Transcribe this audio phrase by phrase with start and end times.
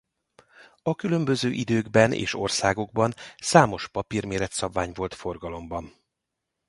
[0.81, 5.93] A különböző időkben és országokban számos papírméret-szabvány volt forgalomban.